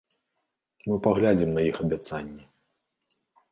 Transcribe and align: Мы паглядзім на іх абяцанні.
Мы 0.91 0.95
паглядзім 1.09 1.53
на 1.59 1.67
іх 1.69 1.77
абяцанні. 1.85 2.43